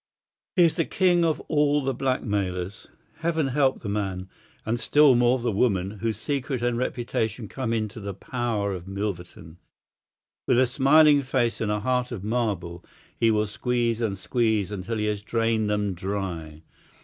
He 0.55 0.63
is 0.63 0.77
the 0.77 0.85
king 0.85 1.23
of 1.23 1.39
all 1.41 1.83
the 1.83 1.93
blackmailers. 1.93 2.87
Heaven 3.17 3.49
help 3.49 3.83
the 3.83 3.87
man, 3.87 4.29
and 4.65 4.79
still 4.79 5.13
more 5.13 5.37
the 5.37 5.51
woman, 5.51 5.99
whose 5.99 6.17
secret 6.17 6.63
and 6.63 6.75
reputation 6.75 7.47
come 7.47 7.71
into 7.71 7.99
the 7.99 8.15
power 8.15 8.73
of 8.73 8.87
Milverton. 8.87 9.57
With 10.47 10.59
a 10.59 10.65
smiling 10.65 11.21
face 11.21 11.61
and 11.61 11.71
a 11.71 11.81
heart 11.81 12.11
of 12.11 12.23
marble 12.23 12.83
he 13.15 13.29
will 13.29 13.45
squeeze 13.45 14.01
and 14.01 14.17
squeeze 14.17 14.71
until 14.71 14.97
he 14.97 15.05
has 15.05 15.21
drained 15.21 15.69
them 15.69 15.93
dry. 15.93 16.63